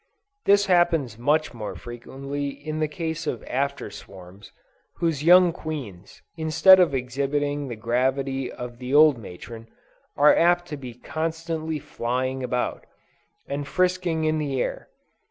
This 0.45 0.65
happens 0.65 1.19
much 1.19 1.53
more 1.53 1.75
frequently 1.75 2.47
in 2.49 2.79
the 2.79 2.87
case 2.87 3.27
of 3.27 3.43
after 3.43 3.91
swarms, 3.91 4.51
whose 4.95 5.23
young 5.23 5.53
queens, 5.53 6.23
instead 6.35 6.79
of 6.79 6.95
exhibiting 6.95 7.67
the 7.67 7.75
gravity 7.75 8.51
of 8.51 8.79
the 8.79 8.95
old 8.95 9.19
matron, 9.19 9.67
are 10.17 10.35
apt 10.35 10.65
to 10.69 10.75
be 10.77 10.95
constantly 10.95 11.77
flying 11.77 12.41
about, 12.43 12.87
and 13.47 13.67
frisking 13.67 14.23
in 14.23 14.39
the 14.39 14.59
air. 14.59 14.89